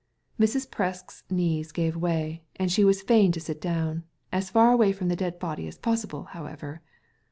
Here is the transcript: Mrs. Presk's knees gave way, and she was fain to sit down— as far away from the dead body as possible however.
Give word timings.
Mrs. 0.39 0.67
Presk's 0.67 1.23
knees 1.29 1.71
gave 1.71 1.95
way, 1.95 2.41
and 2.55 2.71
she 2.71 2.83
was 2.83 3.03
fain 3.03 3.31
to 3.33 3.39
sit 3.39 3.61
down— 3.61 4.03
as 4.33 4.49
far 4.49 4.71
away 4.71 4.91
from 4.93 5.09
the 5.09 5.15
dead 5.15 5.37
body 5.37 5.67
as 5.67 5.77
possible 5.77 6.23
however. 6.33 6.81